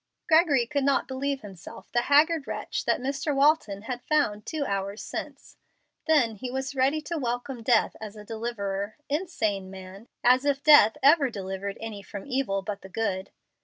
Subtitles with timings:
[0.27, 3.35] Gregory could not believe himself the haggard wretch that Mr.
[3.35, 5.57] Walton had found two hours since.
[6.07, 8.95] Then he was ready to welcome death as a deliverer.
[9.09, 10.07] Insane man!
[10.23, 13.29] As if death ever delivered any from evil but the good!